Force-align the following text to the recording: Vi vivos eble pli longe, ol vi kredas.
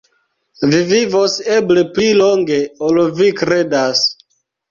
Vi 0.69 0.77
vivos 0.91 1.35
eble 1.57 1.83
pli 1.97 2.07
longe, 2.21 2.59
ol 2.87 2.97
vi 3.19 3.31
kredas. 3.43 4.01